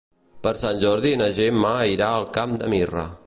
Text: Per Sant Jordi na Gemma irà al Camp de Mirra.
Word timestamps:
Per 0.47 0.53
Sant 0.61 0.79
Jordi 0.83 1.11
na 1.23 1.27
Gemma 1.41 1.75
irà 1.97 2.09
al 2.15 2.27
Camp 2.39 2.61
de 2.63 2.73
Mirra. 2.75 3.09